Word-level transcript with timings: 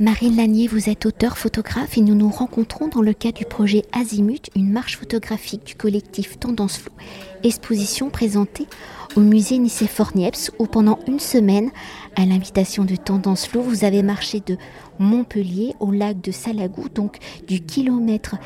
Marine 0.00 0.36
Lanier, 0.36 0.66
vous 0.66 0.88
êtes 0.88 1.04
auteur 1.04 1.36
photographe 1.36 1.98
et 1.98 2.00
nous 2.00 2.14
nous 2.14 2.30
rencontrons 2.30 2.88
dans 2.88 3.02
le 3.02 3.12
cadre 3.12 3.36
du 3.36 3.44
projet 3.44 3.82
Azimut, 3.92 4.48
une 4.56 4.72
marche 4.72 4.96
photographique 4.96 5.66
du 5.66 5.74
collectif 5.74 6.38
Tendance 6.38 6.78
Floue, 6.78 6.94
exposition 7.42 8.08
présentée 8.08 8.66
au 9.14 9.20
musée 9.20 9.58
Nicéphore 9.58 10.12
Niepce 10.14 10.52
où 10.58 10.64
pendant 10.64 10.98
une 11.06 11.20
semaine, 11.20 11.70
à 12.16 12.24
l'invitation 12.24 12.86
de 12.86 12.96
Tendance 12.96 13.46
Floue, 13.46 13.60
vous 13.60 13.84
avez 13.84 14.02
marché 14.02 14.40
de 14.40 14.56
Montpellier 14.98 15.74
au 15.80 15.90
lac 15.90 16.18
de 16.18 16.30
Salagou, 16.30 16.88
donc 16.88 17.18
du 17.46 17.60
kilomètre 17.60 18.36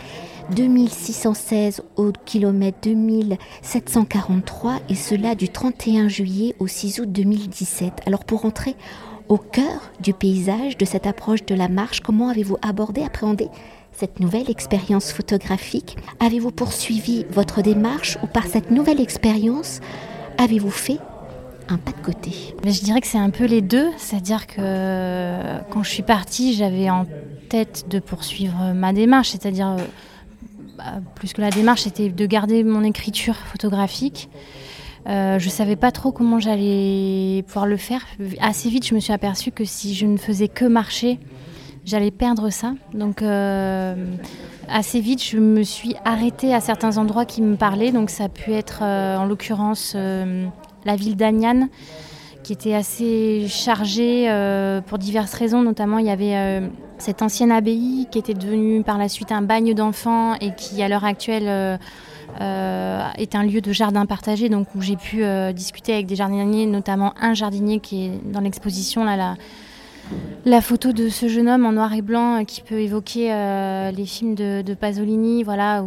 2616 0.57 1.83
au 1.95 2.11
kilomètre 2.25 2.79
2743 2.83 4.81
et 4.89 4.97
cela 4.97 5.37
du 5.37 5.49
31 5.51 6.09
juillet 6.09 6.57
au 6.59 6.67
6 6.67 6.99
août 6.99 7.13
2017. 7.13 7.93
Alors 8.07 8.25
pour 8.25 8.45
entrer 8.45 8.75
au 9.29 9.39
cœur 9.39 9.93
du 10.01 10.13
paysage 10.13 10.77
de 10.77 10.85
cette 10.85 11.07
approche 11.07 11.45
de 11.45 11.55
la 11.55 11.69
marche, 11.69 12.01
comment 12.01 12.29
avez-vous 12.29 12.59
abordé, 12.63 13.03
appréhendé 13.03 13.49
cette 13.93 14.21
nouvelle 14.21 14.51
expérience 14.51 15.13
photographique? 15.13 15.97
Avez-vous 16.21 16.51
poursuivi 16.51 17.25
votre 17.31 17.63
démarche 17.63 18.19
ou 18.23 18.27
par 18.27 18.47
cette 18.47 18.71
nouvelle 18.71 19.01
expérience 19.01 19.81
avez-vous 20.39 20.71
fait 20.71 20.99
un 21.69 21.79
pas 21.79 21.93
de 21.93 22.05
côté? 22.05 22.55
Je 22.65 22.81
dirais 22.83 23.01
que 23.01 23.07
c'est 23.07 23.19
un 23.19 23.31
peu 23.31 23.45
les 23.45 23.63
deux, 23.63 23.89
c'est-à-dire 23.97 24.47
que 24.47 25.63
quand 25.71 25.83
je 25.83 25.91
suis 25.91 26.03
partie, 26.03 26.55
j'avais 26.55 26.91
en 26.91 27.07
tête 27.49 27.87
de 27.89 27.99
poursuivre 27.99 28.73
ma 28.75 28.93
démarche, 28.93 29.31
c'est-à-dire 29.31 29.77
euh, 29.79 29.85
bah, 30.77 31.01
plus 31.15 31.33
que 31.33 31.41
la 31.41 31.51
démarche, 31.51 31.83
c'était 31.83 32.09
de 32.09 32.27
garder 32.27 32.65
mon 32.65 32.83
écriture 32.83 33.37
photographique. 33.37 34.29
Euh, 35.07 35.39
je 35.39 35.47
ne 35.47 35.51
savais 35.51 35.77
pas 35.77 35.93
trop 35.93 36.13
comment 36.13 36.41
j'allais 36.41 37.45
pouvoir 37.47 37.67
le 37.67 37.77
faire. 37.77 38.01
Assez 38.41 38.71
vite, 38.71 38.87
je 38.87 38.95
me 38.95 39.01
suis 39.01 39.13
aperçue 39.13 39.51
que 39.51 39.65
si 39.65 39.95
je 39.95 40.07
ne 40.07 40.17
faisais 40.17 40.49
que 40.49 40.65
marcher, 40.65 41.19
j'allais 41.85 42.11
perdre 42.11 42.51
ça. 42.51 42.75
Donc 42.95 43.21
euh, 43.21 43.95
assez 44.69 45.01
vite, 45.01 45.23
je 45.23 45.39
me 45.39 45.63
suis 45.63 45.95
arrêtée 46.05 46.55
à 46.55 46.61
certains 46.61 46.97
endroits 46.97 47.27
qui 47.27 47.43
me 47.43 47.57
parlaient. 47.57 47.93
Donc 47.93 48.09
ça 48.09 48.25
a 48.25 48.29
pu 48.29 48.53
être 48.53 48.81
euh, 48.83 49.19
en 49.19 49.27
l'occurrence 49.27 49.95
la 49.95 50.97
ville 50.97 51.17
d'Agnan, 51.17 51.69
qui 52.43 52.55
était 52.55 52.75
assez 52.75 53.47
chargée 53.49 54.29
pour 54.87 54.99
diverses 54.99 55.35
raisons. 55.35 55.63
Notamment, 55.63 55.99
il 55.99 56.07
y 56.07 56.11
avait 56.11 56.63
cette 56.97 57.21
ancienne 57.21 57.53
abbaye 57.53 58.07
qui 58.11 58.19
était 58.19 58.35
devenue 58.35 58.83
par 58.83 58.97
la 58.97 59.09
suite 59.09 59.33
un 59.33 59.43
bagne 59.43 59.75
d'enfants 59.75 60.35
et 60.41 60.55
qui, 60.55 60.83
à 60.83 60.89
l'heure 60.89 61.05
actuelle, 61.05 61.79
est 62.41 63.35
un 63.35 63.45
lieu 63.45 63.61
de 63.61 63.73
jardin 63.73 64.07
partagé, 64.07 64.49
donc 64.49 64.69
où 64.75 64.81
j'ai 64.81 64.97
pu 64.97 65.25
euh, 65.25 65.53
discuter 65.53 65.95
avec 65.95 66.07
des 66.07 66.17
jardiniers, 66.17 66.67
notamment 66.67 67.15
un 67.21 67.35
jardinier 67.35 67.81
qui 67.81 68.07
est 68.07 68.21
dans 68.25 68.41
l'exposition 68.41 69.05
là, 69.05 69.37
la, 70.45 70.61
photo 70.61 70.93
de 70.93 71.09
ce 71.09 71.29
jeune 71.29 71.49
homme 71.49 71.65
en 71.65 71.73
noir 71.73 71.95
et 71.95 72.03
blanc 72.03 72.41
euh, 72.41 72.45
qui 72.45 72.61
peut 72.61 72.81
évoquer 72.81 73.29
les 73.97 74.05
films 74.05 74.35
de, 74.35 74.75
Pasolini, 74.75 75.43
voilà, 75.43 75.85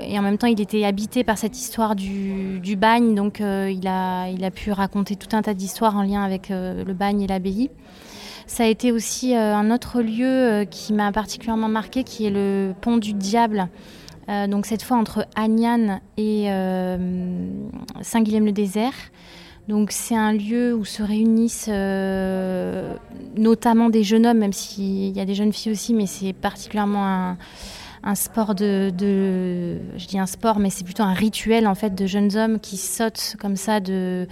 et 0.00 0.18
en 0.18 0.22
même 0.22 0.38
temps 0.38 0.46
il 0.46 0.60
était 0.60 0.84
habité 0.84 1.24
par 1.24 1.38
cette 1.38 1.56
histoire 1.56 1.96
du, 1.96 2.60
du 2.60 2.76
bagne, 2.76 3.14
donc 3.14 3.40
il, 3.40 3.88
a, 3.88 4.28
il 4.28 4.44
a 4.44 4.50
pu 4.50 4.70
raconter 4.72 5.16
tout 5.16 5.34
un 5.34 5.42
tas 5.42 5.54
d'histoires 5.54 5.96
en 5.96 6.02
lien 6.02 6.22
avec 6.22 6.50
le 6.50 6.92
bagne 6.92 7.22
et 7.22 7.26
l'abbaye. 7.26 7.70
Ça 8.46 8.62
a 8.62 8.66
été 8.66 8.92
aussi 8.92 9.34
un 9.34 9.72
autre 9.72 10.02
lieu 10.02 10.64
qui 10.70 10.92
m'a 10.92 11.10
particulièrement 11.10 11.68
marqué, 11.68 12.04
qui 12.04 12.26
est 12.26 12.30
le 12.30 12.74
pont 12.80 12.96
du 12.96 13.12
Diable, 13.12 13.68
euh, 14.28 14.46
donc 14.46 14.66
cette 14.66 14.82
fois 14.82 14.96
entre 14.96 15.26
Agnan 15.36 16.00
et 16.16 16.50
euh, 16.50 16.96
Saint-Guilhem-le-Désert. 18.02 18.94
Donc 19.68 19.90
c'est 19.90 20.16
un 20.16 20.32
lieu 20.32 20.74
où 20.74 20.84
se 20.84 21.02
réunissent 21.02 21.68
euh, 21.68 22.94
notamment 23.36 23.90
des 23.90 24.04
jeunes 24.04 24.26
hommes, 24.26 24.38
même 24.38 24.52
s'il 24.52 25.16
y 25.16 25.20
a 25.20 25.24
des 25.24 25.34
jeunes 25.34 25.52
filles 25.52 25.72
aussi, 25.72 25.92
mais 25.92 26.06
c'est 26.06 26.32
particulièrement 26.32 27.04
un, 27.04 27.36
sport 28.14 28.54
de, 28.54 28.92
je 29.96 30.06
dis 30.06 30.18
un 30.18 30.26
sport, 30.26 30.58
mais 30.58 30.70
c'est 30.70 30.84
plutôt 30.84 31.02
un 31.02 31.12
rituel 31.12 31.66
en 31.66 31.74
fait 31.74 31.94
de 31.94 32.06
jeunes 32.06 32.36
hommes 32.36 32.60
qui 32.60 32.76
sautent 32.76 33.36
comme 33.38 33.56
ça 33.56 33.80
de 33.80 34.26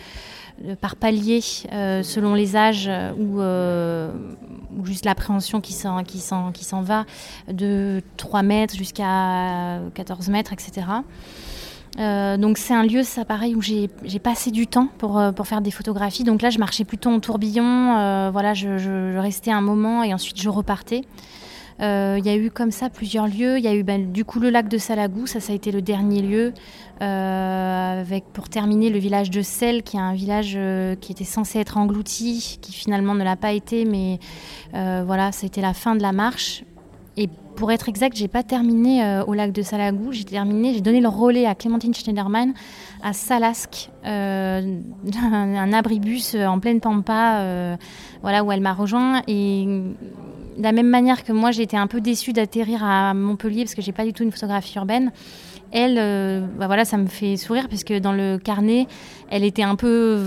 par 0.80 0.94
palier 0.94 1.40
selon 1.40 2.34
les 2.34 2.54
âges 2.54 2.88
ou, 3.18 3.40
ou 3.40 4.86
juste 4.86 5.04
l'appréhension 5.04 5.60
qui 5.60 5.72
s'en, 5.72 6.04
qui, 6.04 6.22
qui 6.54 6.64
s'en 6.64 6.82
va, 6.82 7.06
de 7.52 8.00
3 8.16 8.42
mètres 8.42 8.76
jusqu'à 8.76 9.80
14 9.94 10.28
mètres, 10.28 10.52
etc. 10.52 10.82
Euh, 11.98 12.36
donc 12.36 12.58
c'est 12.58 12.74
un 12.74 12.82
lieu, 12.82 13.02
ça 13.02 13.24
pareil, 13.24 13.54
où 13.54 13.62
j'ai, 13.62 13.88
passé 14.22 14.50
du 14.50 14.66
temps 14.66 14.88
pour, 14.98 15.18
euh, 15.18 15.32
pour 15.32 15.46
faire 15.46 15.60
des 15.60 15.70
photographies. 15.70 16.24
Donc 16.24 16.42
là, 16.42 16.50
je 16.50 16.58
marchais 16.58 16.84
plutôt 16.84 17.10
en 17.10 17.20
tourbillon, 17.20 17.96
euh, 17.96 18.30
voilà, 18.32 18.54
je, 18.54 18.78
je, 18.78 19.16
restais 19.18 19.52
un 19.52 19.60
moment 19.60 20.02
et 20.02 20.12
ensuite 20.12 20.40
je 20.40 20.48
repartais. 20.48 21.02
Euh, 21.80 22.16
il 22.18 22.26
y 22.26 22.28
a 22.28 22.36
eu 22.36 22.50
comme 22.50 22.70
ça 22.70 22.88
plusieurs 22.90 23.26
lieux. 23.26 23.58
Il 23.58 23.64
y 23.64 23.68
a 23.68 23.74
eu 23.74 23.82
ben, 23.82 24.12
du 24.12 24.24
coup 24.24 24.40
le 24.40 24.50
lac 24.50 24.68
de 24.68 24.78
Salagou, 24.78 25.26
ça, 25.26 25.40
ça 25.40 25.52
a 25.52 25.56
été 25.56 25.72
le 25.72 25.82
dernier 25.82 26.22
lieu. 26.22 26.52
Euh, 27.02 28.00
avec 28.00 28.24
pour 28.32 28.48
terminer 28.48 28.90
le 28.90 28.98
village 28.98 29.30
de 29.30 29.42
Selle, 29.42 29.82
qui 29.82 29.96
est 29.96 30.00
un 30.00 30.14
village 30.14 30.54
euh, 30.56 30.94
qui 30.94 31.10
était 31.10 31.24
censé 31.24 31.58
être 31.58 31.76
englouti, 31.76 32.58
qui 32.60 32.72
finalement 32.72 33.14
ne 33.14 33.24
l'a 33.24 33.36
pas 33.36 33.52
été, 33.52 33.84
mais 33.84 34.18
voilà, 34.72 35.32
ça 35.32 35.44
a 35.44 35.46
été 35.46 35.60
la 35.60 35.74
fin 35.74 35.96
de 35.96 36.02
la 36.02 36.12
marche. 36.12 36.64
Et 37.16 37.28
pour 37.54 37.70
être 37.70 37.88
exact, 37.88 38.16
j'ai 38.16 38.26
pas 38.26 38.42
terminé 38.42 39.22
au 39.28 39.34
lac 39.34 39.52
de 39.52 39.62
Salagou. 39.62 40.10
J'ai 40.10 40.24
terminé, 40.24 40.74
j'ai 40.74 40.80
donné 40.80 41.00
le 41.00 41.08
relais 41.08 41.46
à 41.46 41.54
Clémentine 41.54 41.94
Schneiderman 41.94 42.54
à 43.02 43.12
Salasque, 43.12 43.90
un, 44.04 44.62
un, 45.22 45.72
abribus 45.72 46.34
en 46.34 46.58
pleine 46.58 46.80
pampa, 46.80 47.76
voilà 48.22 48.42
où 48.42 48.50
elle 48.50 48.60
m'a 48.60 48.74
rejoint. 48.74 49.22
Et 49.28 49.68
de 50.56 50.62
la 50.62 50.72
même 50.72 50.88
manière 50.88 51.24
que 51.24 51.32
moi, 51.32 51.50
j'ai 51.50 51.62
été 51.62 51.76
un 51.76 51.86
peu 51.86 52.00
déçue 52.00 52.32
d'atterrir 52.32 52.84
à 52.84 53.14
Montpellier 53.14 53.64
parce 53.64 53.74
que 53.74 53.82
j'ai 53.82 53.92
pas 53.92 54.04
du 54.04 54.12
tout 54.12 54.22
une 54.22 54.32
photographie 54.32 54.78
urbaine. 54.78 55.12
Elle, 55.72 55.96
euh, 55.98 56.46
bah 56.56 56.68
voilà, 56.68 56.84
ça 56.84 56.96
me 56.96 57.06
fait 57.06 57.36
sourire 57.36 57.68
parce 57.68 57.82
que 57.82 57.98
dans 57.98 58.12
le 58.12 58.38
carnet, 58.38 58.86
elle 59.28 59.42
était 59.42 59.64
un 59.64 59.74
peu, 59.74 60.20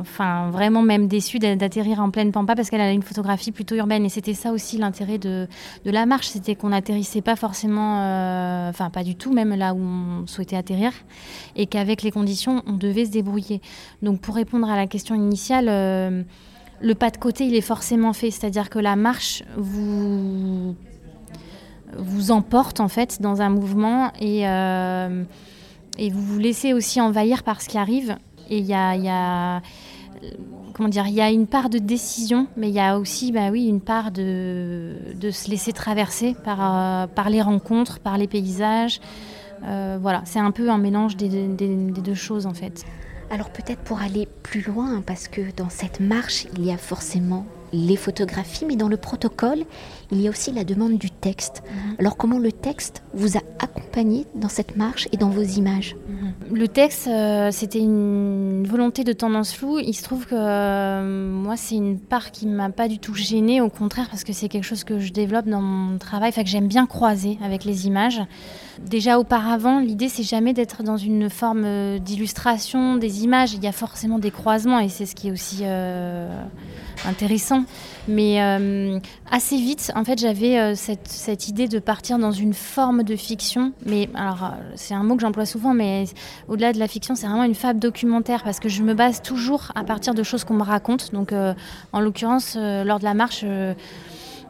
enfin, 0.00 0.50
vraiment 0.50 0.82
même 0.82 1.06
déçue 1.06 1.38
d'atterrir 1.38 2.00
en 2.00 2.10
pleine 2.10 2.32
pampa 2.32 2.56
parce 2.56 2.70
qu'elle 2.70 2.80
a 2.80 2.90
une 2.90 3.04
photographie 3.04 3.52
plutôt 3.52 3.76
urbaine. 3.76 4.04
Et 4.04 4.08
c'était 4.08 4.34
ça 4.34 4.50
aussi 4.50 4.76
l'intérêt 4.76 5.18
de, 5.18 5.46
de, 5.84 5.90
la 5.92 6.04
marche, 6.04 6.26
c'était 6.26 6.56
qu'on 6.56 6.70
n'atterrissait 6.70 7.20
pas 7.20 7.36
forcément, 7.36 8.00
euh, 8.02 8.70
enfin, 8.70 8.90
pas 8.90 9.04
du 9.04 9.14
tout, 9.14 9.32
même 9.32 9.54
là 9.54 9.72
où 9.72 9.78
on 9.78 10.26
souhaitait 10.26 10.56
atterrir, 10.56 10.90
et 11.54 11.66
qu'avec 11.66 12.02
les 12.02 12.10
conditions, 12.10 12.64
on 12.66 12.72
devait 12.72 13.04
se 13.04 13.12
débrouiller. 13.12 13.60
Donc, 14.02 14.20
pour 14.20 14.34
répondre 14.34 14.68
à 14.68 14.74
la 14.74 14.88
question 14.88 15.14
initiale. 15.14 15.66
Euh, 15.68 16.22
le 16.80 16.94
pas 16.94 17.10
de 17.10 17.16
côté, 17.16 17.46
il 17.46 17.54
est 17.54 17.60
forcément 17.60 18.12
fait. 18.12 18.30
C'est-à-dire 18.30 18.70
que 18.70 18.78
la 18.78 18.96
marche 18.96 19.42
vous, 19.56 20.74
vous 21.96 22.30
emporte 22.30 22.80
en 22.80 22.88
fait 22.88 23.20
dans 23.20 23.40
un 23.42 23.48
mouvement 23.48 24.12
et, 24.20 24.48
euh, 24.48 25.24
et 25.98 26.10
vous 26.10 26.22
vous 26.22 26.38
laissez 26.38 26.72
aussi 26.72 27.00
envahir 27.00 27.42
par 27.42 27.62
ce 27.62 27.68
qui 27.68 27.78
arrive. 27.78 28.16
Et 28.48 28.58
il 28.58 28.66
y 28.66 28.74
a, 28.74 29.60
comment 30.72 30.88
dire, 30.88 31.06
il 31.08 31.14
y 31.14 31.20
a 31.20 31.30
une 31.30 31.46
part 31.46 31.70
de 31.70 31.78
décision, 31.78 32.46
mais 32.56 32.68
il 32.68 32.74
y 32.74 32.80
a 32.80 32.98
aussi, 32.98 33.32
bah 33.32 33.50
oui, 33.50 33.66
une 33.66 33.80
part 33.80 34.12
de, 34.12 34.92
de 35.18 35.30
se 35.30 35.50
laisser 35.50 35.72
traverser 35.72 36.36
par, 36.44 36.58
euh, 36.60 37.06
par 37.06 37.30
les 37.30 37.42
rencontres, 37.42 37.98
par 37.98 38.18
les 38.18 38.26
paysages. 38.28 39.00
Euh, 39.64 39.98
voilà, 40.00 40.22
c'est 40.26 40.38
un 40.38 40.50
peu 40.50 40.70
un 40.70 40.78
mélange 40.78 41.16
des, 41.16 41.48
des 41.48 42.00
deux 42.02 42.14
choses 42.14 42.46
en 42.46 42.54
fait. 42.54 42.84
Alors 43.30 43.50
peut-être 43.50 43.80
pour 43.80 44.00
aller 44.00 44.28
plus 44.42 44.62
loin, 44.62 45.02
parce 45.04 45.28
que 45.28 45.40
dans 45.56 45.68
cette 45.68 46.00
marche, 46.00 46.46
il 46.56 46.64
y 46.64 46.72
a 46.72 46.78
forcément 46.78 47.44
les 47.72 47.96
photographies, 47.96 48.64
mais 48.66 48.76
dans 48.76 48.88
le 48.88 48.96
protocole, 48.96 49.64
il 50.12 50.20
y 50.20 50.28
a 50.28 50.30
aussi 50.30 50.52
la 50.52 50.64
demande 50.64 50.98
du 50.98 51.10
texte. 51.10 51.62
Mhm. 51.64 51.96
Alors 51.98 52.16
comment 52.16 52.38
le 52.38 52.52
texte 52.52 53.02
vous 53.14 53.36
a 53.36 53.40
accompagné 53.58 54.26
dans 54.34 54.48
cette 54.48 54.76
marche 54.76 55.08
et 55.12 55.16
dans 55.16 55.30
vos 55.30 55.42
images 55.42 55.96
mhm. 56.08 56.56
Le 56.56 56.68
texte, 56.68 57.08
euh, 57.08 57.50
c'était 57.50 57.80
une 57.80 58.66
volonté 58.66 59.02
de 59.04 59.12
tendance 59.12 59.52
floue. 59.52 59.78
Il 59.80 59.94
se 59.94 60.02
trouve 60.02 60.26
que 60.26 60.34
euh, 60.34 61.30
moi, 61.30 61.56
c'est 61.56 61.74
une 61.74 61.98
part 61.98 62.30
qui 62.30 62.46
m'a 62.46 62.70
pas 62.70 62.88
du 62.88 62.98
tout 62.98 63.14
gênée, 63.14 63.60
au 63.60 63.68
contraire, 63.68 64.08
parce 64.08 64.22
que 64.22 64.32
c'est 64.32 64.48
quelque 64.48 64.64
chose 64.64 64.84
que 64.84 65.00
je 65.00 65.12
développe 65.12 65.46
dans 65.46 65.62
mon 65.62 65.98
travail, 65.98 66.32
que 66.32 66.46
j'aime 66.46 66.68
bien 66.68 66.86
croiser 66.86 67.38
avec 67.42 67.64
les 67.64 67.86
images. 67.86 68.20
Déjà 68.84 69.18
auparavant, 69.18 69.80
l'idée, 69.80 70.08
c'est 70.08 70.22
jamais 70.22 70.52
d'être 70.52 70.82
dans 70.82 70.98
une 70.98 71.30
forme 71.30 71.64
euh, 71.64 71.98
d'illustration 71.98 72.96
des 72.96 73.24
images. 73.24 73.54
Il 73.54 73.64
y 73.64 73.66
a 73.66 73.72
forcément 73.72 74.18
des 74.18 74.30
croisements 74.30 74.78
et 74.78 74.88
c'est 74.88 75.06
ce 75.06 75.14
qui 75.14 75.28
est 75.28 75.32
aussi 75.32 75.64
intéressant. 77.06 77.64
Mais 78.08 78.42
euh, 78.42 78.98
assez 79.30 79.56
vite, 79.56 79.92
en 79.94 80.04
fait, 80.04 80.18
j'avais 80.18 80.58
euh, 80.58 80.74
cette, 80.74 81.48
idée 81.48 81.68
de 81.68 81.78
partir 81.78 82.18
dans 82.18 82.32
une 82.32 82.54
forme 82.54 83.02
de 83.02 83.16
fiction. 83.16 83.72
Mais 83.84 84.08
alors, 84.14 84.44
euh, 84.44 84.72
c'est 84.74 84.94
un 84.94 85.02
mot 85.02 85.16
que 85.16 85.22
j'emploie 85.22 85.46
souvent, 85.46 85.74
mais 85.74 86.04
au-delà 86.48 86.72
de 86.72 86.78
la 86.78 86.88
fiction, 86.88 87.14
c'est 87.14 87.26
vraiment 87.26 87.44
une 87.44 87.54
fable 87.54 87.78
documentaire 87.78 88.44
parce 88.44 88.60
que 88.60 88.68
je 88.68 88.82
me 88.82 88.94
base 88.94 89.22
toujours 89.22 89.72
à 89.74 89.84
partir 89.84 90.14
de 90.14 90.22
choses 90.22 90.44
qu'on 90.44 90.54
me 90.54 90.62
raconte. 90.62 91.12
Donc, 91.12 91.32
en 91.92 92.00
l'occurrence, 92.00 92.56
lors 92.56 92.98
de 92.98 93.04
la 93.04 93.14
marche, 93.14 93.44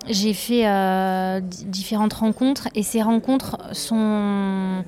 j'ai 0.09 0.35
fait 0.35 0.65
différentes 1.67 2.15
rencontres 2.15 2.69
et 2.75 2.83
ces 2.83 3.03
rencontres 3.03 3.59
sont 3.73 4.85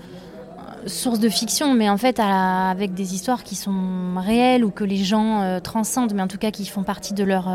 source 0.88 1.20
de 1.20 1.29
fiction, 1.29 1.75
mais 1.75 1.88
en 1.88 1.96
fait 1.96 2.20
avec 2.20 2.94
des 2.94 3.14
histoires 3.14 3.44
qui 3.44 3.55
sont 3.55 4.14
réelles 4.17 4.64
ou 4.64 4.70
que 4.70 4.85
les 4.85 4.96
gens 4.96 5.61
transcendent, 5.62 6.14
mais 6.14 6.23
en 6.23 6.29
tout 6.29 6.38
cas 6.38 6.50
qui 6.50 6.67
font 6.67 6.82
partie 6.82 7.14
de 7.14 7.25
leur, 7.25 7.49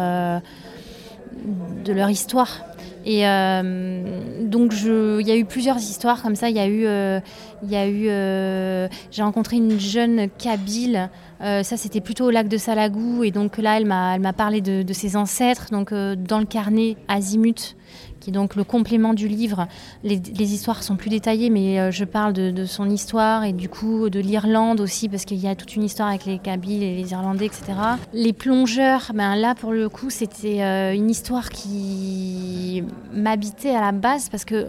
de 1.84 1.94
leur 1.94 2.10
histoire. 2.10 2.62
Et 3.06 3.28
euh, 3.28 4.42
donc, 4.42 4.74
il 4.84 5.28
y 5.28 5.32
a 5.32 5.36
eu 5.36 5.46
plusieurs 5.46 5.78
histoires 5.78 6.22
comme 6.22 6.36
ça. 6.36 6.50
Il 6.50 6.56
y 6.56 6.60
a 6.60 6.68
eu, 6.68 6.86
euh, 6.86 7.20
eu, 7.64 8.08
euh, 8.08 8.88
j'ai 9.12 9.24
rencontré 9.24 9.58
une 9.58 9.80
jeune 9.80 10.30
Kabyle. 10.30 11.10
ça, 11.40 11.64
c'était 11.64 12.02
plutôt 12.02 12.26
au 12.26 12.32
lac 12.32 12.48
de 12.48 12.58
Salagou. 12.58 13.24
Et 13.24 13.32
donc 13.32 13.58
là, 13.58 13.78
elle 13.78 13.86
m'a, 13.86 14.34
parlé 14.34 14.62
de, 14.62 14.94
ses 14.94 15.18
ancêtres. 15.18 15.68
Donc, 15.72 15.94
dans 15.94 16.40
le 16.40 16.46
carnet 16.46 16.96
Azimut, 17.08 17.76
qui 18.24 18.30
est 18.30 18.34
donc 18.34 18.56
le 18.56 18.64
complément 18.64 19.14
du 19.14 19.28
livre. 19.28 19.68
Les, 20.04 20.54
histoires 20.54 20.82
sont 20.82 20.96
plus 20.96 21.10
détaillées, 21.10 21.50
mais 21.50 21.80
euh, 21.80 21.92
je 21.92 22.06
parle 22.06 22.32
de, 22.34 22.66
son 22.66 22.90
histoire 22.90 23.44
et 23.44 23.52
du 23.52 23.68
coup 23.68 24.10
de 24.10 24.20
l'Irlande 24.20 24.80
aussi, 24.80 25.10
parce 25.10 25.26
qu'il 25.26 25.38
y 25.38 25.48
a 25.48 25.56
toute 25.56 25.76
une 25.76 25.84
histoire 25.84 26.08
avec 26.08 26.26
les 26.26 26.40
Kabyles 26.40 26.84
et 26.84 26.96
les 26.96 27.12
Irlandais, 27.12 27.48
etc. 27.48 27.74
Les 28.14 28.32
plongeurs, 28.32 29.12
ben 29.14 29.36
là 29.36 29.56
pour 29.56 29.74
le 29.74 29.90
coup, 29.90 30.10
c'était 30.10 30.64
euh, 30.64 30.94
une 30.94 31.10
histoire 31.10 31.50
qui 31.50 32.84
m'habitait 33.14 33.76
à 33.76 33.82
la 33.82 33.92
base, 33.92 34.30
parce 34.30 34.46
que 34.46 34.68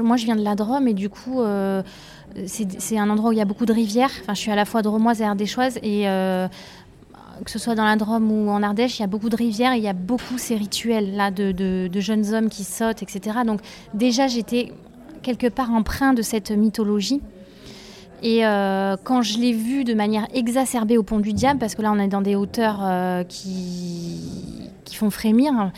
moi 0.00 0.16
je 0.16 0.24
viens 0.24 0.36
de 0.36 0.44
la 0.44 0.54
Drôme 0.54 0.88
et 0.88 0.94
du 0.94 1.08
coup. 1.08 1.42
Euh, 1.42 1.82
c'est 2.48 2.98
un 2.98 3.10
endroit 3.10 3.30
où 3.30 3.32
il 3.32 3.38
y 3.38 3.42
a 3.42 3.44
beaucoup 3.44 3.64
de 3.64 3.72
rivières. 3.72 4.10
Enfin, 4.22 4.34
je 4.34 4.40
suis 4.40 4.50
à 4.50 4.56
la 4.56 4.64
fois 4.64 4.82
dromoise 4.82 5.20
et 5.20 5.24
ardéchoise 5.24 5.78
et 5.84 6.08
que 7.44 7.50
ce 7.50 7.58
soit 7.58 7.74
dans 7.74 7.84
la 7.84 7.96
Drôme 7.96 8.30
ou 8.30 8.50
en 8.50 8.62
Ardèche, 8.62 8.98
il 8.98 9.02
y 9.02 9.04
a 9.04 9.08
beaucoup 9.08 9.28
de 9.28 9.36
rivières, 9.36 9.74
il 9.74 9.82
y 9.82 9.88
a 9.88 9.92
beaucoup 9.92 10.38
ces 10.38 10.56
rituels 10.56 11.14
là 11.14 11.30
de, 11.30 11.88
jeunes 12.00 12.34
hommes 12.34 12.48
qui 12.48 12.64
sautent, 12.64 13.02
etc. 13.02 13.38
Donc 13.46 13.60
déjà, 13.94 14.26
j'étais 14.26 14.72
quelque 15.22 15.48
part 15.48 15.70
empreint 15.72 16.14
de 16.14 16.22
cette 16.22 16.50
mythologie. 16.50 17.20
Et 18.22 18.46
euh, 18.46 18.96
quand 19.02 19.22
je 19.22 19.38
l'ai 19.38 19.52
vu 19.52 19.84
de 19.84 19.92
manière 19.92 20.26
exacerbée 20.32 20.96
au 20.96 21.02
Pont 21.02 21.20
du 21.20 21.32
Diable, 21.32 21.58
parce 21.58 21.74
que 21.74 21.82
là 21.82 21.92
on 21.92 21.98
est 21.98 22.08
dans 22.08 22.22
des 22.22 22.36
hauteurs 22.36 22.80
euh, 22.82 23.24
qui, 23.24 24.20
font 24.92 25.10
frémir, 25.10 25.72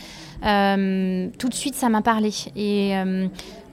euh, 0.45 1.27
tout 1.39 1.49
de 1.49 1.53
suite 1.53 1.75
ça 1.75 1.89
m'a 1.89 2.01
parlé. 2.01 2.29
Et, 2.55 2.93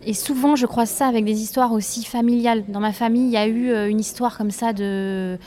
et, 0.06 0.14
souvent 0.14 0.56
je 0.56 0.64
croise 0.66 0.88
ça 0.88 1.06
avec 1.06 1.24
des 1.24 1.42
histoires 1.42 1.72
aussi 1.72 2.04
familiales. 2.04 2.64
Dans 2.68 2.80
ma 2.80 2.92
famille, 2.92 3.26
il 3.26 3.32
y 3.32 3.36
a 3.36 3.46
eu 3.46 3.90
une 3.90 4.00
histoire 4.00 4.38
comme 4.38 4.50
ça 4.50 4.72
de 4.72 5.38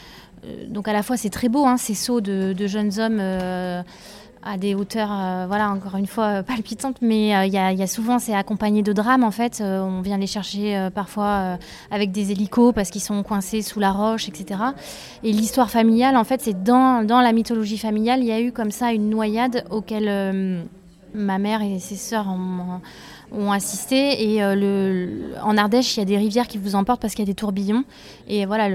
donc 0.69 0.88
à 0.88 0.94
la 0.94 1.03
fois 1.03 1.17
c'est 1.17 1.29
très 1.29 1.49
beau, 1.49 1.65
hein, 1.65 1.77
ces 1.77 1.94
sauts 1.94 2.21
de, 2.21 2.67
jeunes 2.67 2.99
hommes 2.99 3.19
euh, 3.19 3.81
à 4.44 4.57
des 4.57 4.75
hauteurs, 4.75 5.09
euh, 5.11 5.45
voilà, 5.47 5.69
encore 5.69 5.95
une 5.95 6.07
fois 6.07 6.44
palpitantes, 6.47 6.97
mais 7.01 7.47
il 7.47 7.53
y, 7.53 7.57
a 7.57 7.88
souvent 7.88 8.19
c'est 8.19 8.33
accompagné 8.33 8.83
de 8.83 8.94
drames 8.94 9.23
en 9.23 9.31
fait. 9.31 9.61
on 9.61 10.01
vient 10.01 10.17
les 10.17 10.27
chercher 10.27 10.89
parfois 10.94 11.57
avec 11.91 12.11
des 12.11 12.31
hélicos 12.31 12.73
parce 12.73 12.89
qu'ils 12.89 13.01
sont 13.01 13.23
coincés 13.23 13.61
sous 13.61 13.79
la 13.79 13.91
roche, 13.91 14.29
etc. 14.29 14.61
Et 15.23 15.31
l'histoire 15.31 15.69
familiale, 15.69 16.15
en 16.15 16.23
fait, 16.23 16.41
c'est 16.41 16.63
dans, 16.63 17.05
dans, 17.05 17.21
la 17.21 17.33
mythologie 17.33 17.77
familiale, 17.77 18.19
il 18.21 18.27
y 18.27 18.31
a 18.31 18.39
eu 18.39 18.51
comme 18.51 18.71
ça 18.71 18.94
une 18.94 19.09
noyade 19.09 19.65
auquel 19.69 20.65
ma 21.13 21.38
mère 21.39 21.61
et 21.61 21.79
ses 21.79 21.95
sœurs 21.95 22.27
ont 22.27 22.38
ont 22.38 22.81
assisté. 23.51 24.33
Et 24.33 24.44
euh, 24.44 25.06
en 25.44 25.57
Ardèche, 25.57 25.95
il 25.95 26.00
y 26.00 26.03
a 26.03 26.06
des 26.06 26.18
rivières 26.18 26.47
qui 26.47 26.57
vous 26.57 26.75
emportent 26.75 27.01
parce 27.01 27.13
qu'il 27.13 27.24
y 27.24 27.27
a 27.27 27.31
des 27.31 27.35
tourbillons. 27.35 27.83
Et 28.27 28.45
voilà, 28.45 28.65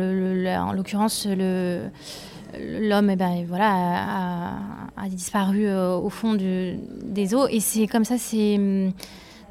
en 0.62 0.72
l'occurrence, 0.72 1.26
l'homme 1.26 3.10
eh 3.10 3.16
ben, 3.16 3.44
voilà, 3.48 4.54
a, 4.96 5.08
disparu 5.08 5.66
euh, 5.66 5.96
au 5.96 6.08
fond 6.10 6.34
des 6.34 7.34
eaux. 7.34 7.46
Et 7.48 7.60
c'est 7.60 7.86
comme 7.86 8.04
ça, 8.04 8.16
ces 8.18 8.92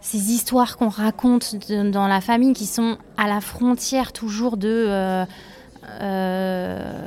histoires 0.02 0.78
qu'on 0.78 0.90
raconte 0.90 1.56
dans 1.72 2.08
la 2.08 2.22
famille 2.22 2.54
qui 2.54 2.66
sont 2.66 2.98
à 3.18 3.28
la 3.28 3.42
frontière 3.42 4.12
toujours 4.14 4.58
de... 4.58 5.26
Euh, 6.00 7.01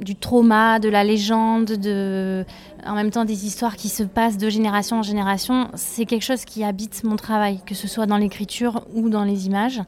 du 0.00 0.16
trauma, 0.16 0.78
de 0.78 0.88
la 0.88 1.04
légende, 1.04 1.72
de, 1.72 2.44
en 2.86 2.94
même 2.94 3.10
temps 3.10 3.24
des 3.24 3.46
histoires 3.46 3.76
qui 3.76 3.88
se 3.88 4.02
passent 4.02 4.38
de 4.38 4.48
génération 4.48 4.98
en 4.98 5.02
génération, 5.02 5.68
c'est 5.74 6.06
quelque 6.06 6.24
chose 6.24 6.44
qui 6.44 6.64
habite 6.64 7.02
mon 7.04 7.16
travail, 7.16 7.60
que 7.66 7.74
ce 7.74 7.88
soit 7.88 8.06
dans 8.06 8.16
l'écriture 8.16 8.86
ou 8.94 9.08
dans 9.08 9.24
les 9.24 9.46
images. 9.46 9.82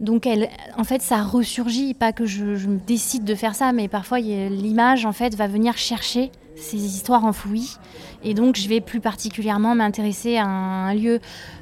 Donc, 0.00 0.26
elle, 0.26 0.48
en 0.78 0.84
fait, 0.84 1.02
ça 1.02 1.22
ressurgit, 1.22 1.92
pas 1.92 2.12
que 2.12 2.24
je, 2.24 2.56
je 2.56 2.68
décide 2.70 3.24
de 3.24 3.34
faire 3.34 3.54
ça, 3.54 3.72
mais 3.72 3.86
parfois 3.86 4.18
l'image, 4.18 5.04
en 5.04 5.12
fait, 5.12 5.34
va 5.34 5.46
venir 5.46 5.76
chercher 5.76 6.30
ces 6.56 6.78
histoires 6.78 7.24
enfouies. 7.24 7.76
Et 8.22 8.34
donc, 8.34 8.56
je 8.56 8.68
vais 8.68 8.80
plus 8.80 9.00
particulièrement 9.00 9.74
m'intéresser 9.74 10.36
à 10.36 10.46
un 10.46 10.94
lieu. 10.94 11.20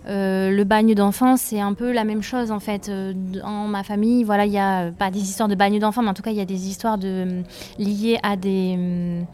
Euh, 0.08 0.50
le 0.50 0.64
bagne 0.64 0.94
d'enfants, 0.94 1.36
c'est 1.36 1.60
un 1.60 1.74
peu 1.74 1.92
la 1.92 2.04
même 2.04 2.22
chose 2.22 2.50
en 2.50 2.60
fait. 2.60 2.88
Euh, 2.88 3.12
dans 3.14 3.68
ma 3.68 3.84
famille, 3.84 4.24
voilà, 4.24 4.46
il 4.46 4.50
n'y 4.50 4.58
a 4.58 4.90
pas 4.90 5.10
des 5.10 5.20
histoires 5.20 5.48
de 5.48 5.54
bagne 5.54 5.78
d'enfants, 5.78 6.02
mais 6.02 6.08
en 6.08 6.14
tout 6.14 6.22
cas, 6.22 6.30
il 6.30 6.36
y 6.36 6.40
a 6.40 6.46
des 6.46 6.68
histoires 6.68 6.98
de, 6.98 7.42
liées 7.78 8.18
à 8.22 8.36
des 8.36 9.26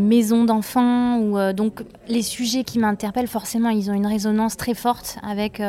maisons 0.00 0.44
d'enfants. 0.44 1.20
Euh, 1.36 1.52
donc 1.52 1.84
les 2.08 2.22
sujets 2.22 2.64
qui 2.64 2.78
m'interpellent, 2.78 3.28
forcément, 3.28 3.68
ils 3.68 3.90
ont 3.90 3.94
une 3.94 4.06
résonance 4.06 4.56
très 4.56 4.74
forte 4.74 5.18
avec 5.22 5.62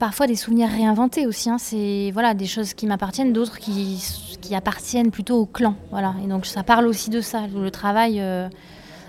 parfois 0.00 0.26
des 0.26 0.34
souvenirs 0.34 0.70
réinventés 0.70 1.26
aussi. 1.26 1.50
Hein. 1.50 1.58
C'est 1.58 2.10
voilà, 2.12 2.34
des 2.34 2.46
choses 2.46 2.74
qui 2.74 2.86
m'appartiennent, 2.86 3.32
d'autres 3.32 3.58
qui, 3.58 4.02
qui, 4.40 4.54
appartiennent 4.54 5.10
plutôt 5.10 5.36
au 5.36 5.46
clan. 5.46 5.74
Voilà. 5.90 6.14
Et 6.24 6.26
donc 6.26 6.46
ça 6.46 6.62
parle 6.62 6.86
aussi 6.86 7.10
de 7.10 7.20
ça. 7.20 7.42
Le 7.54 7.70
travail 7.70 8.22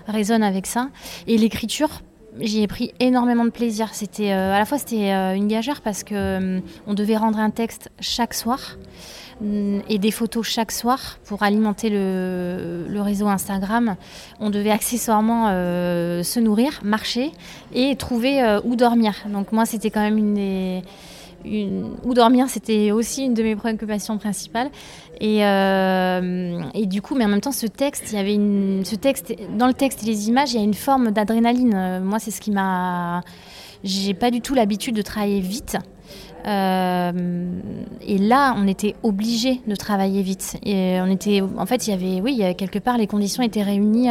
résonne 0.07 0.43
avec 0.43 0.67
ça. 0.67 0.89
Et 1.27 1.37
l'écriture, 1.37 2.01
j'y 2.39 2.61
ai 2.61 2.67
pris 2.67 2.93
énormément 2.99 3.45
de 3.45 3.49
plaisir. 3.49 3.89
C'était 3.93 4.31
euh, 4.31 4.53
à 4.53 4.59
la 4.59 4.65
fois 4.65 4.77
c'était 4.77 5.11
euh, 5.11 5.35
une 5.35 5.47
gageure 5.47 5.81
parce 5.81 6.03
que 6.03 6.13
euh, 6.15 6.59
on 6.87 6.93
devait 6.93 7.17
rendre 7.17 7.39
un 7.39 7.49
texte 7.49 7.89
chaque 7.99 8.33
soir 8.33 8.77
mm, 9.41 9.79
et 9.89 9.97
des 9.97 10.11
photos 10.11 10.47
chaque 10.47 10.71
soir 10.71 11.19
pour 11.25 11.43
alimenter 11.43 11.89
le, 11.89 12.85
le 12.87 13.01
réseau 13.01 13.27
Instagram. 13.27 13.95
On 14.39 14.49
devait 14.49 14.71
accessoirement 14.71 15.47
se 15.47 16.39
nourrir, 16.39 16.79
marcher 16.83 17.31
et 17.73 17.95
trouver 17.95 18.59
où 18.63 18.75
dormir. 18.75 19.15
Donc 19.27 19.51
moi 19.51 19.65
c'était 19.65 19.89
quand 19.89 20.01
même 20.01 20.17
une 20.17 20.33
des 20.33 20.81
une... 21.45 21.95
où 22.03 22.13
dormir, 22.13 22.47
c'était 22.49 22.91
aussi 22.91 23.25
une 23.25 23.33
de 23.33 23.43
mes 23.43 23.55
préoccupations 23.55 24.17
principales. 24.17 24.69
Et, 25.19 25.45
euh, 25.45 26.61
et, 26.73 26.85
du 26.87 27.01
coup, 27.01 27.15
mais 27.15 27.25
en 27.25 27.27
même 27.27 27.41
temps, 27.41 27.51
ce 27.51 27.67
texte, 27.67 28.11
il 28.11 28.15
y 28.15 28.19
avait 28.19 28.83
ce 28.83 28.95
texte, 28.95 29.35
dans 29.57 29.67
le 29.67 29.73
texte 29.73 30.03
et 30.03 30.05
les 30.07 30.29
images, 30.29 30.53
il 30.53 30.57
y 30.57 30.59
a 30.59 30.63
une 30.63 30.73
forme 30.73 31.11
d'adrénaline. 31.11 31.73
Euh, 31.75 32.01
moi, 32.01 32.19
c'est 32.19 32.31
ce 32.31 32.41
qui 32.41 32.51
m'a. 32.51 33.21
J'ai 33.83 34.13
pas 34.13 34.31
du 34.31 34.41
tout 34.41 34.53
l'habitude 34.53 34.95
de 34.95 35.01
travailler 35.01 35.39
vite. 35.39 35.77
Euh, 36.47 37.51
et 38.01 38.17
là, 38.17 38.55
on 38.57 38.67
était 38.67 38.95
obligé 39.03 39.61
de 39.67 39.75
travailler 39.75 40.23
vite. 40.23 40.57
Et 40.63 40.99
on 41.01 41.09
était, 41.09 41.41
en 41.41 41.65
fait, 41.65 41.87
il 41.87 41.91
y 41.91 41.93
avait, 41.93 42.21
oui, 42.21 42.41
quelque 42.57 42.79
part, 42.79 42.97
les 42.97 43.07
conditions 43.07 43.43
étaient 43.43 43.63
réunies 43.63 44.09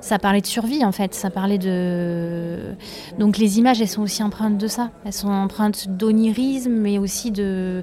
ça 0.00 0.18
parlait 0.18 0.40
de 0.40 0.46
survie 0.46 0.84
en 0.84 0.92
fait, 0.92 1.14
ça 1.14 1.30
parlait 1.30 1.58
de... 1.58 2.74
Donc 3.18 3.38
les 3.38 3.58
images, 3.58 3.80
elles 3.80 3.88
sont 3.88 4.02
aussi 4.02 4.22
empreintes 4.22 4.58
de 4.58 4.68
ça, 4.68 4.90
elles 5.04 5.12
sont 5.12 5.28
empreintes 5.28 5.88
d'onirisme, 5.88 6.72
mais 6.72 6.98
aussi 6.98 7.32
euh, 7.38 7.82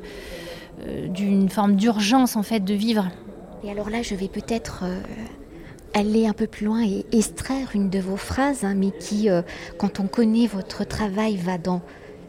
d'une 1.07 1.49
forme 1.49 1.75
d'urgence 1.75 2.35
en 2.35 2.43
fait 2.43 2.61
de 2.61 2.73
vivre. 2.73 3.09
Et 3.63 3.71
alors 3.71 3.89
là, 3.89 4.01
je 4.01 4.15
vais 4.15 4.27
peut-être 4.27 4.83
euh, 4.83 4.99
aller 5.93 6.27
un 6.27 6.33
peu 6.33 6.47
plus 6.47 6.65
loin 6.65 6.83
et 6.83 7.05
extraire 7.11 7.69
une 7.73 7.89
de 7.89 7.99
vos 7.99 8.17
phrases, 8.17 8.63
hein, 8.65 8.73
mais 8.75 8.91
qui, 8.91 9.29
euh, 9.29 9.41
quand 9.77 9.99
on 9.99 10.07
connaît 10.07 10.47
votre 10.47 10.85
travail, 10.85 11.37
va 11.37 11.57
dans 11.57 11.81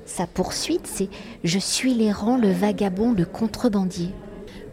sa 0.05 0.27
poursuite, 0.27 0.87
c'est⁇ 0.87 1.05
Je 1.45 1.59
suis 1.59 1.95
l'errant, 1.95 2.37
le 2.37 2.53
vagabond, 2.53 3.13
le 3.13 3.25
contrebandier⁇ 3.25 4.07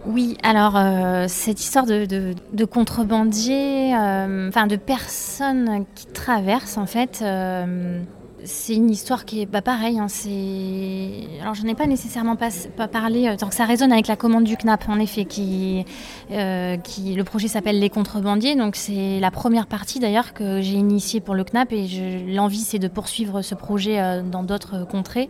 oui, 0.05 0.37
alors 0.43 0.77
euh, 0.77 1.25
cette 1.27 1.59
histoire 1.59 1.85
de, 1.85 2.05
de, 2.05 2.65
contrebandiers, 2.65 3.95
euh, 3.95 4.49
enfin 4.49 4.65
de 4.67 4.75
personnes 4.75 5.85
qui 5.95 6.07
traversent 6.07 6.77
en 6.77 6.87
fait, 6.87 7.19
euh, 7.21 8.01
c'est 8.43 8.75
une 8.75 8.89
histoire 8.89 9.25
qui 9.25 9.41
est 9.41 9.45
pas 9.45 9.59
bah, 9.59 9.61
pareil. 9.61 9.99
Hein, 9.99 10.07
c'est 10.07 11.27
alors 11.41 11.53
je 11.53 11.63
n'en 11.63 11.69
ai 11.69 11.75
pas 11.75 11.87
nécessairement 11.87 12.35
pas, 12.35 12.49
parlé 12.87 13.35
tant 13.37 13.47
que 13.47 13.55
ça 13.55 13.65
résonne 13.65 13.91
avec 13.91 14.07
la 14.07 14.15
commande 14.15 14.43
du 14.43 14.57
CNAP 14.57 14.89
en 14.89 14.99
effet, 14.99 15.25
qui, 15.25 15.85
qui 16.29 17.13
le 17.13 17.23
projet 17.23 17.47
s'appelle 17.47 17.79
les 17.79 17.89
contrebandiers. 17.89 18.55
Donc 18.55 18.75
c'est 18.75 19.19
la 19.19 19.31
première 19.31 19.67
partie 19.67 19.99
d'ailleurs 19.99 20.33
que 20.33 20.61
j'ai 20.61 20.75
initiée 20.75 21.19
pour 21.19 21.35
le 21.35 21.43
CNAP 21.43 21.73
et 21.73 21.87
l'envie 22.27 22.59
c'est 22.59 22.79
de 22.79 22.87
poursuivre 22.87 23.41
ce 23.41 23.55
projet 23.55 24.21
dans 24.23 24.43
d'autres 24.43 24.85
contrées 24.85 25.29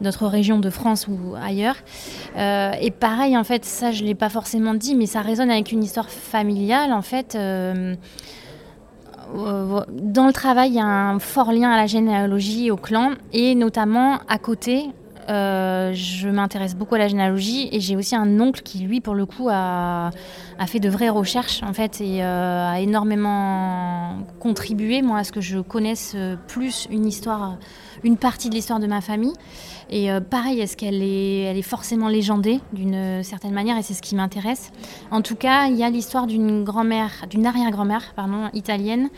notre 0.00 0.26
région 0.26 0.58
de 0.58 0.70
France 0.70 1.08
ou 1.08 1.34
ailleurs. 1.40 1.76
Euh, 2.36 2.72
et 2.80 2.90
pareil, 2.90 3.36
en 3.36 3.44
fait, 3.44 3.64
ça 3.64 3.92
je 3.92 4.04
l'ai 4.04 4.14
pas 4.14 4.28
forcément 4.28 4.74
dit, 4.74 4.94
mais 4.94 5.06
ça 5.06 5.20
résonne 5.20 5.50
avec 5.50 5.72
une 5.72 5.82
histoire 5.82 6.10
familiale. 6.10 6.92
En 6.92 7.02
fait, 7.02 7.34
euh, 7.34 7.66
euh, 7.76 7.94
dans 9.34 10.26
le 10.26 10.32
travail, 10.32 10.70
il 10.70 10.76
y 10.76 10.80
a 10.80 10.86
un 10.86 11.18
fort 11.18 11.52
lien 11.52 11.70
à 11.70 11.76
la 11.76 11.86
généalogie, 11.86 12.70
au 12.70 12.76
clan, 12.76 13.12
et 13.32 13.54
notamment 13.54 14.18
à 14.28 14.38
côté, 14.38 14.86
euh, 15.28 15.92
je 15.92 16.28
m'intéresse 16.28 16.76
beaucoup 16.76 16.94
à 16.94 16.98
la 16.98 17.08
généalogie 17.08 17.68
et 17.72 17.80
j'ai 17.80 17.96
aussi 17.96 18.14
un 18.14 18.40
oncle 18.40 18.62
qui, 18.62 18.78
lui, 18.78 19.00
pour 19.00 19.14
le 19.14 19.26
coup, 19.26 19.48
a, 19.50 20.10
fait 20.66 20.80
de 20.80 20.88
vraies 20.88 21.08
recherches 21.08 21.62
en 21.62 21.72
fait 21.72 22.00
et 22.00 22.22
euh, 22.22 22.70
a 22.70 22.80
énormément 22.80 24.18
contribué 24.40 25.02
moi 25.02 25.18
à 25.18 25.24
ce 25.24 25.32
que 25.32 25.40
je 25.40 25.58
connaisse 25.58 26.16
plus 26.48 26.88
une 26.90 27.06
histoire, 27.06 27.56
une 28.04 28.16
partie 28.16 28.48
de 28.50 28.54
l'histoire 28.54 28.80
de 28.80 28.86
ma 28.86 29.00
famille. 29.00 29.34
Et 29.88 30.08
pareil, 30.30 30.60
est-ce 30.60 30.76
qu'elle 30.76 31.00
est, 31.00 31.42
elle 31.42 31.56
est 31.56 31.62
forcément 31.62 32.08
légendée 32.08 32.60
d'une 32.72 33.22
certaine 33.22 33.52
manière 33.52 33.78
et 33.78 33.82
c'est 33.82 33.94
ce 33.94 34.02
qui 34.02 34.16
m'intéresse. 34.16 34.72
En 35.12 35.22
tout 35.22 35.36
cas, 35.36 35.66
il 35.66 35.76
y 35.76 35.84
a 35.84 35.90
l'histoire 35.90 36.26
d'une 36.26 36.64
grand-mère, 36.64 37.26
d'une 37.30 37.46
arrière-grand-mère, 37.46 38.12
pardon, 38.16 38.48
italienne 38.52 39.10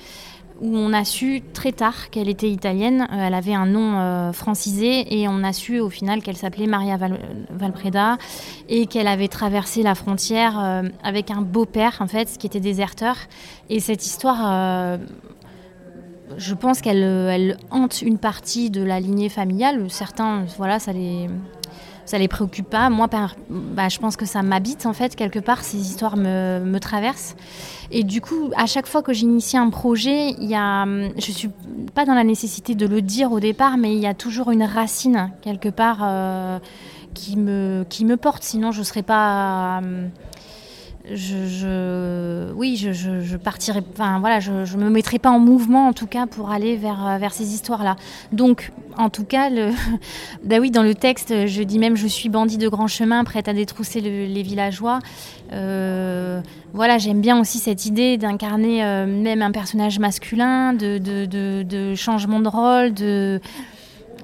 où 0.61 0.77
on 0.77 0.93
a 0.93 1.05
su 1.05 1.43
très 1.53 1.73
tard 1.73 2.11
qu'elle 2.11 2.29
était 2.29 2.51
italienne. 2.51 3.07
Euh, 3.13 3.27
elle 3.27 3.35
avait 3.35 3.55
un 3.55 3.67
nom 3.67 3.99
euh, 3.99 4.33
francisé 4.33 5.21
et 5.21 5.29
on 5.29 5.43
a 5.45 5.53
su 5.53 5.81
au 5.81 5.91
final 5.91 6.23
qu'elle 6.23 6.37
s'appelait 6.37 6.67
Maria 6.67 6.99
Valpreda 7.51 8.19
et 8.69 8.87
qu'elle 8.87 9.09
avait 9.09 9.29
traversé 9.29 9.83
la 9.83 9.95
frontière 9.95 10.59
euh, 10.59 10.83
avec 11.03 11.31
un 11.31 11.43
beau-père 11.43 11.99
en 12.01 12.07
fait, 12.07 12.37
qui 12.39 12.47
était 12.47 12.61
déserteur. 12.61 13.17
Et 13.71 13.81
cette 13.81 14.05
histoire, 14.05 14.99
je 16.37 16.55
pense 16.55 16.81
qu'elle 16.81 17.03
elle 17.03 17.57
hante 17.71 18.03
une 18.03 18.19
partie 18.19 18.71
de 18.71 18.83
la 18.83 19.01
lignée 19.01 19.29
familiale. 19.29 19.91
Certains, 19.91 20.45
voilà, 20.57 20.79
ça 20.79 20.93
les 20.93 21.29
ça 22.09 22.17
les 22.17 22.27
préoccupe 22.27 22.71
pas. 22.71 22.89
Moi, 22.89 23.07
bah, 23.51 23.89
je 23.91 23.99
pense 23.99 24.17
que 24.17 24.25
ça 24.25 24.43
m'habite 24.43 24.87
en 24.87 24.95
fait 24.95 25.15
quelque 25.15 25.39
part. 25.39 25.63
Ces 25.63 25.77
histoires 25.77 26.17
me, 26.17 26.79
traversent. 26.79 27.37
Et 27.91 28.03
du 28.03 28.23
coup, 28.23 28.51
à 28.57 28.65
chaque 28.65 28.87
fois 28.87 29.03
que 29.03 29.13
j'initie 29.13 29.59
un 29.59 29.69
projet, 29.69 30.31
il 30.31 30.49
y 30.49 30.55
a, 30.55 30.87
je 30.87 31.33
suis 31.33 31.51
pas 31.95 32.07
dans 32.07 32.15
la 32.15 32.25
nécessité 32.25 32.75
de 32.75 32.87
le 32.87 33.03
dire 33.03 33.31
au 33.31 33.41
départ, 33.41 33.77
mais 33.77 33.95
il 33.95 34.01
y 34.01 34.07
a 34.07 34.15
toujours 34.15 34.51
une 34.51 34.63
racine 34.63 35.33
quelque 35.43 35.69
part 35.69 35.99
euh, 36.03 36.59
qui 37.13 37.37
me 37.37 37.85
qui 37.89 38.07
me 38.07 38.17
porte. 38.17 38.43
Sinon, 38.43 38.73
je 38.73 38.83
serais 38.83 39.03
pas 39.03 39.83
je, 41.15 42.53
oui, 42.55 42.77
je, 42.77 43.37
partirai, 43.37 43.83
enfin 43.93 44.19
voilà, 44.21 44.41
je, 44.41 44.77
me 44.77 44.91
mettrai 44.91 45.19
pas 45.19 45.31
en 45.31 45.39
mouvement 45.39 45.89
en 45.89 45.93
tout 45.93 46.07
cas 46.07 46.27
pour 46.27 46.51
aller 46.51 46.77
vers, 46.77 47.07
euh, 47.07 47.19
vers 47.19 47.33
ces 47.33 47.55
histoires-là. 47.55 47.97
Donc, 48.33 48.73
en 48.97 49.11
tout 49.11 49.25
cas, 49.25 49.51
bah 50.45 50.57
oui, 50.61 50.71
dans 50.71 50.83
le 50.83 50.95
texte, 50.95 51.47
je 51.47 51.63
dis 51.63 51.79
même 51.79 51.97
je 51.97 52.07
suis 52.07 52.29
bandit 52.29 52.59
de 52.59 52.69
grand 52.69 52.87
chemin, 52.87 53.25
prête 53.25 53.49
à 53.49 53.53
détrousser 53.53 54.01
les 54.01 54.43
villageois. 54.43 55.01
Euh, 55.53 56.41
voilà, 56.73 56.99
j'aime 56.99 57.21
bien 57.21 57.41
aussi 57.41 57.59
cette 57.59 57.87
idée 57.87 58.19
d'incarner 58.19 58.85
euh, 58.85 59.07
même 59.07 59.43
un 59.43 59.51
personnage 59.51 59.99
masculin, 59.99 60.73
de, 60.75 60.99
de 60.99 61.95
changement 61.95 62.41
de 62.41 62.49
rôle, 62.49 62.93
de 62.93 63.41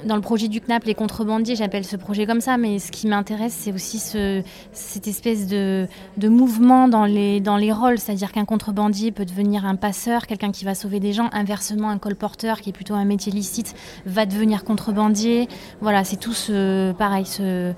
dans 0.04 0.16
le 0.16 0.20
projet 0.20 0.48
du 0.48 0.60
CNAP, 0.60 0.84
les 0.84 0.94
contrebandiers, 0.94 1.56
j'appelle 1.56 1.84
ce 1.84 1.96
projet 1.96 2.26
comme 2.26 2.40
ça, 2.40 2.56
mais 2.56 2.78
ce 2.78 2.90
qui 2.90 3.06
m'intéresse, 3.06 3.54
c'est 3.58 3.72
aussi 3.72 3.98
ce, 3.98 4.42
cette 4.72 5.06
espèce 5.06 5.46
de, 5.46 5.86
mouvement 6.22 6.88
dans 6.88 7.04
les, 7.04 7.40
dans 7.40 7.56
les 7.56 7.72
rôles, 7.72 7.98
c'est-à-dire 7.98 8.32
qu'un 8.32 8.44
contrebandier 8.44 9.12
peut 9.12 9.24
devenir 9.24 9.66
un 9.66 9.76
passeur, 9.76 10.26
quelqu'un 10.26 10.52
qui 10.52 10.64
va 10.64 10.74
sauver 10.74 11.00
des 11.00 11.12
gens, 11.12 11.28
inversement, 11.32 11.90
un 11.90 11.98
colporteur, 11.98 12.60
qui 12.60 12.70
est 12.70 12.72
plutôt 12.72 12.94
un 12.94 13.04
métier 13.04 13.32
licite, 13.32 13.74
va 14.06 14.26
devenir 14.26 14.64
contrebandier. 14.64 15.48
Voilà, 15.80 16.04
c'est 16.04 16.16
tout 16.16 16.34
ce, 16.34 16.92
pareil, 16.92 17.26
ce, 17.26 17.72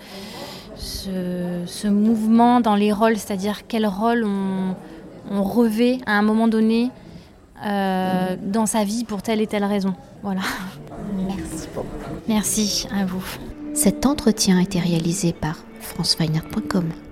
ce, 0.77 1.89
mouvement 1.89 2.61
dans 2.61 2.75
les 2.75 2.93
rôles, 2.93 3.17
c'est-à-dire 3.17 3.67
quel 3.67 3.87
rôle 3.87 4.25
on, 4.25 4.75
on 5.31 5.43
revêt 5.43 5.99
à 6.07 6.13
un 6.13 6.23
moment 6.23 6.49
donné 6.49 6.91
euh, 7.65 8.37
dans 8.43 8.67
sa 8.67 8.85
vie 8.85 9.05
pour 9.05 9.23
telle 9.23 9.41
et 9.41 9.47
telle 9.47 9.65
raison. 9.65 9.95
Voilà. 10.23 10.43
Merci 12.29 12.89
à 12.93 13.05
vous. 13.05 13.25
Cet 13.75 14.07
entretien 14.07 14.59
a 14.59 14.63
été 14.63 14.81
réalisé 14.81 15.33
par 15.33 15.57
franceweiner.com. 15.81 17.07